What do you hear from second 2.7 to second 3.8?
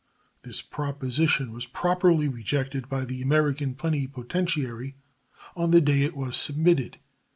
by the American